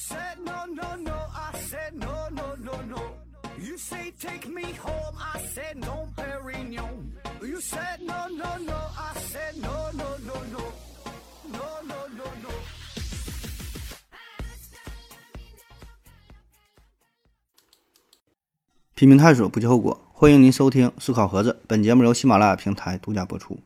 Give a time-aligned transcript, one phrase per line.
[0.00, 3.02] said no, no, no, I said no, no, no, no.
[3.58, 7.12] You say take me home, I said no, Perignon.
[7.42, 10.62] You said no, no, no, I said no, no, no, no.
[11.52, 12.50] No, no, no, no.
[18.94, 20.00] 拼命探索，不计后果。
[20.14, 23.58] 欢迎您收听《思考盒子》，本节目由喜马拉雅平台独家播出。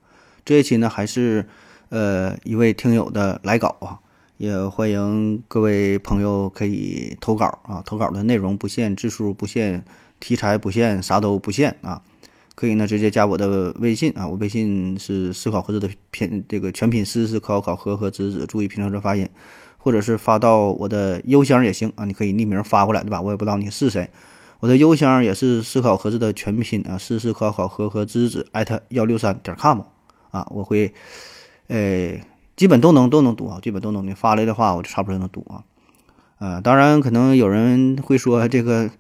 [0.45, 1.49] 这一期呢，还是
[1.91, 3.99] 呃一位听友的来稿啊，
[4.37, 9.85] 也欢迎各位朋友可以投稿啊，投稿的内容不限，字数不限，
[10.19, 12.03] 题材不限，啥都不限啊。
[12.57, 19.29] 可以呢，直接加我的微信啊，我微信是思考盒子的拼这个全拼思思考考和和子子，注意平常这发音，
[19.79, 23.21] 或者是发到我的邮箱也行啊，你可以匿名发过来对吧？
[23.21, 24.11] 我也不知道你是谁。
[24.61, 29.83] 我的邮箱也是思考盒子的全拼啊，思思考考和和子子艾特幺六三点 com
[30.31, 30.93] 啊，我会，
[31.69, 32.19] 呃，
[32.57, 35.65] 基本都能都能读啊，基本都能你发来的话，我就差不多能读啊。
[36.39, 38.91] 呃，当然可能有人会说这个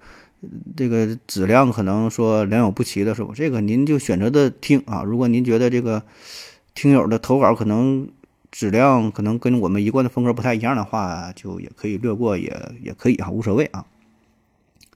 [0.76, 3.32] 这个质量可能说良莠不齐的是吧？
[3.34, 5.02] 这个您就选择的听啊。
[5.02, 6.02] 如果您觉得这个
[6.74, 8.08] 听友的投稿可能
[8.50, 13.84] 质量可能跟我们一贯的风格不太一样的话，就也可以略过，也也可以啊，无所谓啊。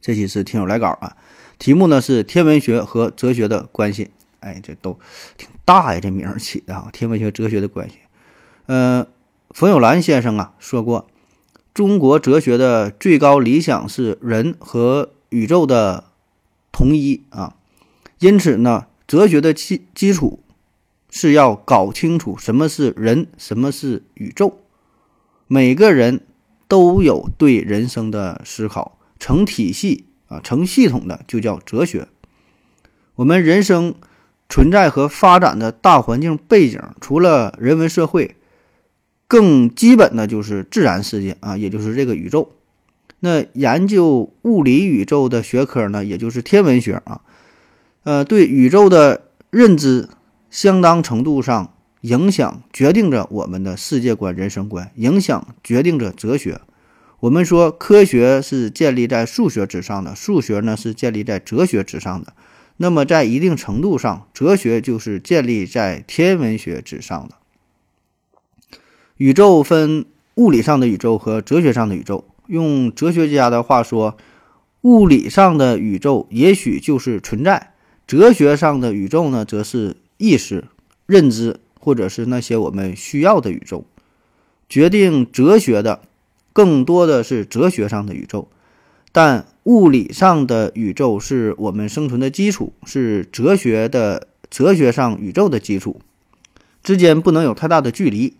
[0.00, 1.16] 这期是听友来稿啊，
[1.58, 4.10] 题目呢是天文学和哲学的关系。
[4.40, 4.96] 哎，这都
[5.36, 7.96] 挺大呀，这名儿起的啊，天文学哲学的关系。
[8.68, 9.06] 呃，
[9.48, 11.08] 冯友兰先生啊说过，
[11.72, 16.04] 中国哲学的最高理想是人和宇宙的
[16.70, 17.56] 统一啊，
[18.18, 20.40] 因此呢，哲学的基基础
[21.08, 24.58] 是要搞清楚什么是人，什么是宇宙。
[25.46, 26.26] 每个人
[26.68, 28.98] 都有对人生的思考。
[29.18, 32.06] 成体系啊，成系统的就叫哲学。
[33.14, 33.94] 我们人生
[34.46, 38.36] 存在和发展的大环境背景，除了人文社会，
[39.28, 42.50] 更基本的就是自然世界啊，也就是这个宇宙。
[43.20, 47.20] 那研究物理宇宙的学科呢，也就是天文学啊，
[48.04, 50.08] 呃，对宇宙的认知，
[50.50, 56.60] 相当程度上影响决定着我们的世界观、人生观，影响决定着哲学。
[57.20, 62.32] 我们说科学是建立在数学之上的，数学呢是建立在哲学之上的。
[62.76, 67.34] 那么在一定程度上，哲学就是建立在天文学之上的。
[69.18, 70.06] 宇宙分
[70.36, 72.24] 物理上的宇宙和哲学上的宇宙。
[72.46, 74.16] 用哲学家的话说，
[74.82, 77.74] 物理上的宇宙也许就是存在，
[78.06, 80.64] 哲学上的宇宙呢，则是意识、
[81.06, 83.84] 认知，或者是那些我们需要的宇宙。
[84.68, 86.00] 决定哲学的。
[86.54, 88.48] 更多的是哲学上的宇宙，
[89.12, 96.00] 但物理上的宇宙是我们生存的基础，是哲学的哲学上宇宙的基础，
[96.82, 98.34] 之间不能有太大的距离。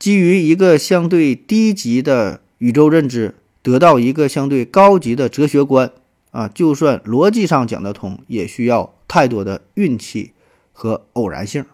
[0.00, 5.92] 基于一个相对低级的宇宙认知，得到一个相对高级的哲学观
[6.32, 10.32] 啊，就算逻辑上讲得通，也需要太多的运气
[10.72, 11.64] 和偶然性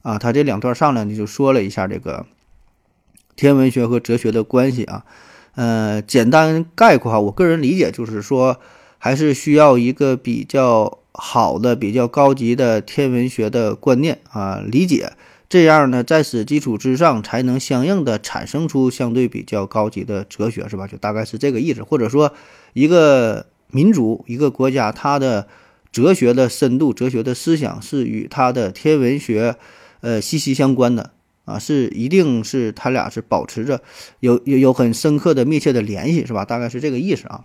[0.00, 0.16] 啊。
[0.18, 2.24] 他这两段上来呢，就说了一下这个。
[3.34, 5.06] 天文学和哲学的关系啊，
[5.54, 8.60] 呃，简单概括哈，我个人理解就是说，
[8.98, 15.14] 还是需要一个比较好的、比较高级的天文学的观念啊，理解，
[15.52, 20.86] 这样呢，在此基础之上，才能相应的产生出相对比较高级的哲学，是吧？
[20.86, 22.32] 就大概是这个意思，或者说，
[22.72, 25.46] 一个民族、一个国家，它的
[25.92, 29.56] 哲学的深度、哲学的思想是与它的天文学，
[30.00, 31.10] 呃，息息相关的。
[31.44, 33.82] 啊，是一定是他俩是保持着
[34.20, 36.46] 有有有很深刻的密切的联系，是吧？
[36.46, 37.44] 大概是这个意思啊。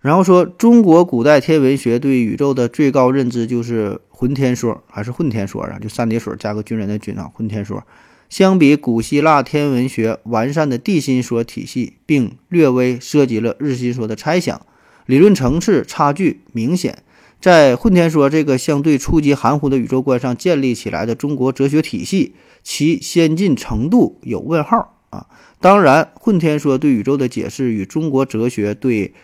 [0.00, 5.78] 然后说中国古代天文学对宇宙的最高认知就是浑天说，还是混天说啊？
[5.78, 7.84] 就三点水加个军人的军啊，混天说。
[8.28, 14.64] 相比古希腊天文学完善的地心说体系，并略微涉及了日心说的猜想，
[15.06, 17.02] 理论层次差距明显。
[17.40, 22.34] 在混天说这个相对初级含糊的宇宙观上建立起来的中国哲学体系。
[22.62, 25.26] 其先进程度有问号啊！
[25.58, 29.14] 当然，混天说对宇宙的解释与中国哲学对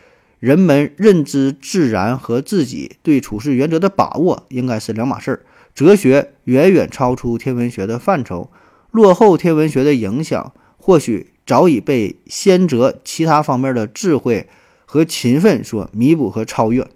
[0.46, 5.40] 人们认知自然和自己对处事原则的把握应该是两码事儿。
[5.74, 8.48] 哲学远远超出天文学的范畴，
[8.92, 14.48] 落后天文学的影响或许早已被先哲其他方面的智慧
[14.84, 16.86] 和勤奋所弥补和超越。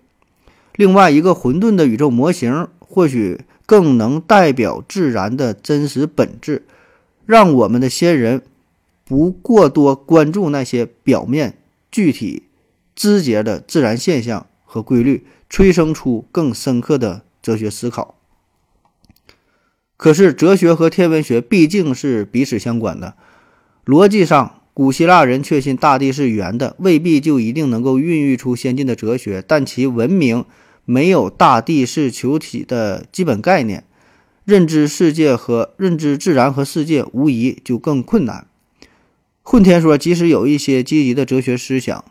[0.76, 3.40] 另外一个混沌的宇宙模型，或许。
[3.66, 6.64] 更能代表自然的真实本质，
[7.24, 8.42] 让我们的先人
[9.04, 11.56] 不过多关注那些表面、
[11.88, 12.42] 具体、
[13.00, 18.14] 枝节的自然现象和规律，催生出更深刻的哲学思考。
[19.96, 23.14] 可是，哲学和天文学毕竟是彼此相关的，
[23.86, 30.44] 逻辑上、古希腊人确信大地是圆的，未必就一定能够孕育出先进的哲学，但其文明
[30.84, 33.84] 没有大地是球体的基本概念，
[34.44, 38.46] 认知世界和认知自然和世界无疑就更困难。
[39.40, 42.04] 混天说，即使有一些积极的哲学思想，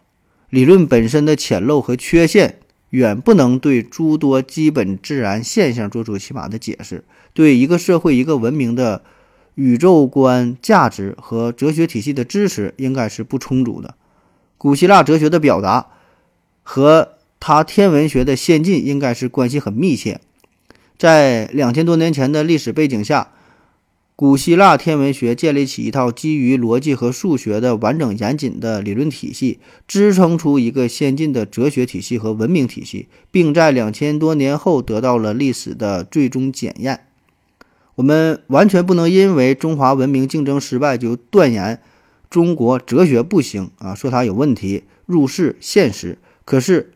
[0.50, 2.60] 理论本身的浅陋和缺陷，
[2.90, 7.04] 远不能对诸多基本自然现象做出起码的解释，
[7.34, 9.04] 对一个社会、一个文明的。
[9.56, 13.96] 宇宙观、价值和哲学体系的支持应该是不充足的。
[14.58, 15.88] 古希腊哲学的表达
[16.64, 20.22] 和他天文学的先进应该是关系很密切。
[20.98, 23.34] 在两千多年前的历史背景下，
[24.20, 37.06] 古希腊天文学建立起一套基于逻辑和数学的完整严谨的理论体系，支撑出一个先进的哲学体系和文明体系，并在两千多年后得到了历史的最终检验。
[37.96, 41.80] 我们完全不能因为中华文明竞争失败就断言
[42.30, 46.18] 中国哲学不行啊，说它有问题，入世现实。
[46.44, 46.92] 可是，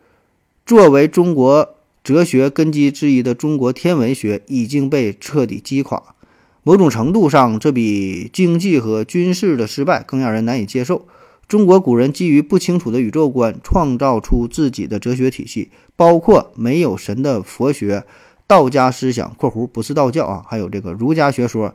[0.65, 6.15] 作为中国哲学根基之一的中国天文学已经被彻底击垮。
[6.63, 11.05] 某种程度上，这比经济和军事的失败更让人难以接受。
[11.47, 18.03] 中国古人基于不清楚的宇宙观，创造出自己的哲学体系，包括没有神的佛学。
[18.47, 21.73] 道家思想（括弧不是道教啊），还有这个儒家学说，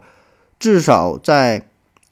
[0.59, 1.67] 至少在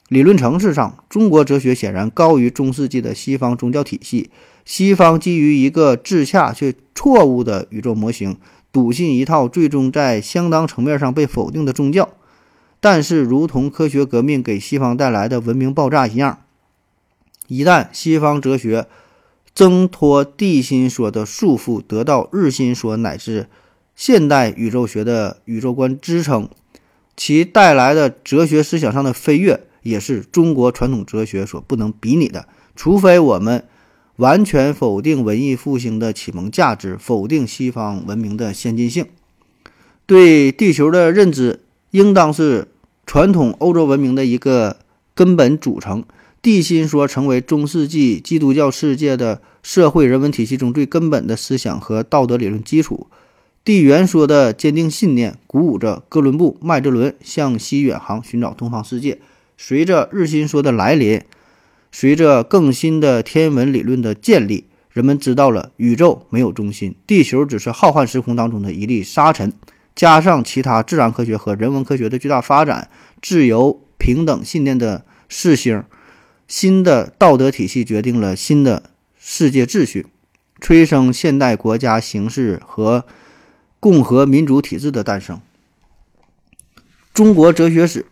[0.09, 4.29] 理论层次上，中国哲学显然高于中世纪的西方宗教体系。
[4.65, 8.37] 西方基于一个自洽却错误的宇宙模型，
[8.71, 12.09] 笃信一套最终在相当层面上被否定的宗教。
[12.89, 16.45] 但是，如同科学革命给西方带来的文明爆炸一样，
[17.49, 18.87] 一旦西方哲学
[19.53, 23.47] 挣脱地心说的束缚，得到日心说乃至
[23.93, 26.47] 现代宇宙学的宇宙观支撑，
[27.17, 32.47] 其带来的哲学思想上的飞跃，也是中国传统哲学所不能比拟的。
[32.73, 33.65] 除非我们
[34.15, 39.07] 完全否定文艺复兴的启蒙价值，否定西方文明的先进性，
[40.05, 41.59] 对地球的认知
[41.91, 42.69] 应当是
[43.07, 44.77] 传统欧洲文明的一个
[45.15, 46.03] 根本组成。
[46.41, 53.07] 地心说成为中世纪基督教世界的社会人文体系中最根本的思想和道德理论基础。
[53.65, 59.19] 地缘说的坚定信念鼓舞着哥伦布、麦哲伦向西远航，寻找东方世界。
[59.57, 61.21] 随着日心说的来临，
[61.91, 69.51] 随着更新的天文理论的建立，人们知道了宇宙没有中心，地球只是浩瀚时空当中的一粒沙尘。
[69.97, 72.89] 加上其他自然科学和人文科学的巨大发展，
[73.21, 75.83] 自由平等信念的世兴，
[76.47, 78.83] 新的道德体系决定了新的
[79.19, 80.07] 世界秩序，
[80.61, 83.03] 催生现代国家形式和。
[83.79, 85.39] 共和民主体制的诞生。
[87.13, 88.07] 中国哲学史，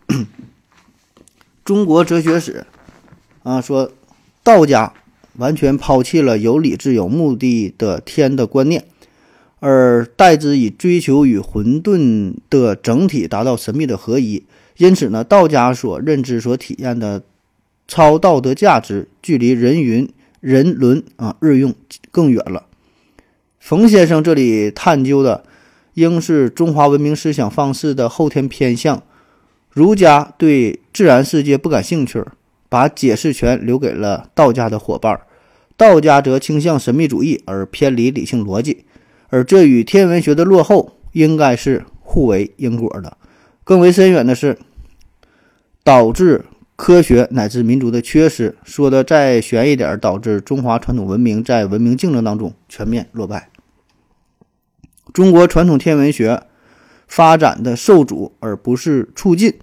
[1.64, 2.64] 中国哲学史
[3.42, 3.90] 啊，说
[4.44, 4.92] 道家
[5.34, 8.86] 完全抛弃了有理智、有目的的天的观念，
[9.60, 14.44] 而代之以追求与混沌的整体达到神秘的合一。
[14.76, 17.22] 因此呢，道家所认知、所体验的
[17.88, 20.08] 超道德价值，距离人云
[20.40, 21.74] 人伦啊日用
[22.10, 22.66] 更远了。
[23.58, 25.44] 冯先生这里探究的。
[25.96, 29.02] 应是中华文明思想方式的后天偏向。
[29.70, 32.22] 儒家对自然世界不感兴趣，
[32.68, 35.16] 把解释权留给了道家的伙伴；
[35.74, 38.84] 道家则倾向神秘主义而偏离理性逻辑。
[39.28, 43.16] 而这与天文学的落后应该是互为因果的。
[43.64, 44.58] 更为深远的是，
[45.82, 46.44] 导致
[46.76, 48.56] 科学乃至民族的缺失。
[48.62, 53.50] 说的再玄一点，导致中华传统文明在文明竞争当中全面落败。
[55.12, 56.42] 中国传统天文学
[57.08, 59.54] 发展的受阻而不是促进，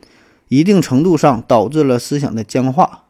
[0.48, 3.04] 一定程度上导致了思想的僵化，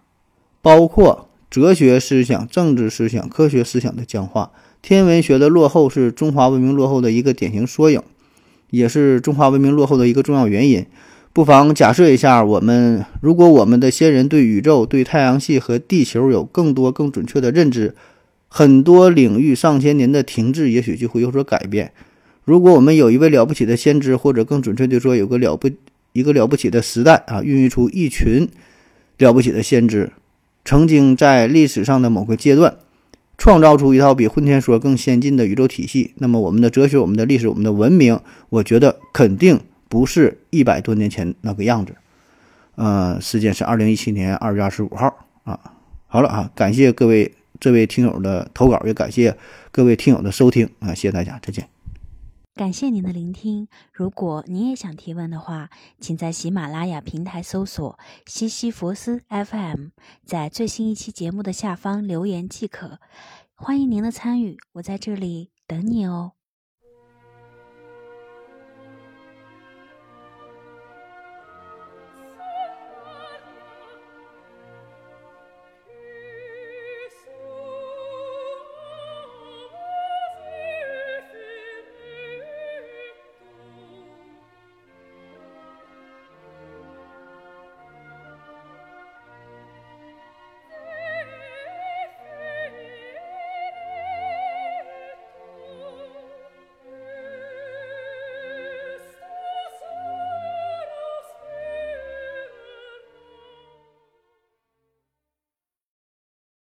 [0.62, 4.52] 包括哲学思想、政治思想、科学思想的僵化。
[4.84, 8.02] 天文学的落后是中华文明落后的一个典型缩影，
[8.70, 10.86] 也是中华文明落后的一个重要原因。
[11.32, 17.96] 不妨假设一下，我们如果我们的先人对宇宙、对太阳系和地球有更多、更准确的认知，
[18.50, 21.94] 很多领域上千年的停滞也许就会有所改变。
[22.44, 25.70] 如果我们有一位了不起的先知，或者更准确的说，有个了不
[26.12, 28.50] 一个了不起的时代啊，孕育出一群
[29.18, 30.12] 了不起的先知，
[30.66, 32.76] 曾经在历史上的某个阶段
[33.38, 39.60] 创造出一套比混天说更先进的宇宙体系，那么我们的哲学、我们的历史、我们的文明，我觉得肯定
[39.90, 41.96] 不是一百多年前那个样子。
[42.76, 45.60] 呃，时间是二零一七年二月二十五号啊。
[46.08, 49.36] 好了啊，感谢各位这位听友的投稿，也感谢
[49.72, 51.73] 各位听友的收听啊，谢谢大家，再见。
[52.56, 53.68] 感谢您的聆听。
[53.92, 59.88] 如果您也想提问的话，请在喜马拉雅平台搜索“西西弗斯 FM”，
[60.24, 63.00] 在最新一期节目的下方留言即可。
[63.56, 66.34] 欢迎您的参与，我在这里等你哦。